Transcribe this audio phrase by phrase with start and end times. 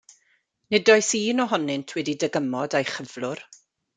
[0.75, 3.45] Nid oes un ohonynt wedi dygymod â'i chyflwr.